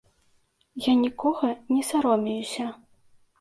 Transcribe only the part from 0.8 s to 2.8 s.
Я нікога не саромеюся.